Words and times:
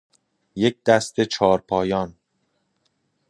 یک 0.55 0.75
دسته 0.85 1.25
چارپایان 1.25 2.15